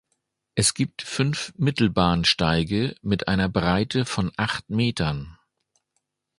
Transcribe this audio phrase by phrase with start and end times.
[0.55, 5.37] Es gibt fünf Mittelbahnsteige mit einer Breite von acht Metern.